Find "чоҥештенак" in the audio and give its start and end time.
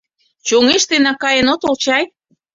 0.47-1.17